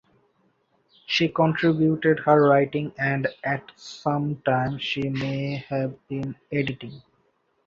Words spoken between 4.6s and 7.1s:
she may have been editing.